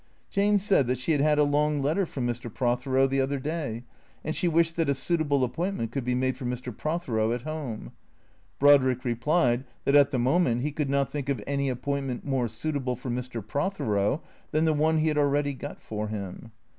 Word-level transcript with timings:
Jane 0.31 0.57
said 0.57 0.87
that 0.87 0.97
she 0.97 1.11
had 1.11 1.21
had 1.21 1.37
a 1.37 1.43
long 1.43 1.79
letter 1.83 2.07
from 2.07 2.25
Mr. 2.25 2.51
Prothero 2.51 3.05
the 3.05 3.21
other 3.21 3.37
day, 3.37 3.83
and 4.23 4.35
she 4.35 4.47
wished 4.47 4.75
that 4.77 4.89
a 4.89 4.95
suitable 4.95 5.43
appointment 5.43 5.91
could 5.91 6.03
be 6.03 6.19
found 6.19 6.35
for 6.39 6.45
Mr. 6.45 6.75
Prothero 6.75 7.31
at 7.33 7.43
home. 7.43 7.91
Brodrick 8.59 9.05
replied, 9.05 9.63
that, 9.85 9.93
at 9.93 10.09
the 10.09 10.17
moment, 10.17 10.63
he 10.63 10.71
could 10.71 10.89
not 10.89 11.07
think 11.07 11.29
of 11.29 11.39
any 11.45 11.69
appointment 11.69 12.25
more 12.25 12.47
suit 12.47 12.75
able 12.77 12.95
for 12.95 13.11
Mr. 13.11 13.45
Prothero 13.47 14.23
than 14.49 14.65
the 14.65 14.73
one 14.73 14.97
he 14.97 15.07
had 15.09 15.19
already 15.19 15.53
got 15.53 15.79
for 15.79 16.07
him. 16.07 16.51